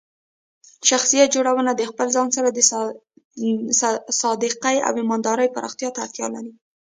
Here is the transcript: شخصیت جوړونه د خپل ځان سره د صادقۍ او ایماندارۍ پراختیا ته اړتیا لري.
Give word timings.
شخصیت 0.89 1.29
جوړونه 1.35 1.71
د 1.75 1.81
خپل 1.91 2.07
ځان 2.15 2.27
سره 2.35 2.49
د 2.51 2.59
صادقۍ 4.21 4.77
او 4.87 4.93
ایماندارۍ 5.01 5.47
پراختیا 5.55 5.89
ته 5.93 5.99
اړتیا 6.05 6.27
لري. 6.35 6.53